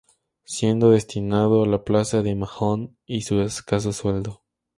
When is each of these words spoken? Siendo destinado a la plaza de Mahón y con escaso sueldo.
Siendo 0.45 0.89
destinado 0.89 1.63
a 1.63 1.67
la 1.67 1.83
plaza 1.83 2.23
de 2.23 2.33
Mahón 2.33 2.97
y 3.05 3.23
con 3.23 3.39
escaso 3.41 3.93
sueldo. 3.93 4.41